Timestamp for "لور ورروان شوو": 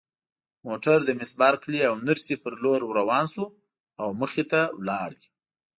2.63-3.55